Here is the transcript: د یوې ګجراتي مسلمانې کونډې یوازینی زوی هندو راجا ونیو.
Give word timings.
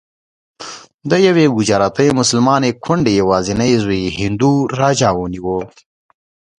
د 1.09 1.11
یوې 1.27 1.45
ګجراتي 1.55 2.07
مسلمانې 2.19 2.69
کونډې 2.83 3.11
یوازینی 3.21 3.71
زوی 3.83 4.01
هندو 4.19 4.51
راجا 4.79 5.09
ونیو. 5.15 5.57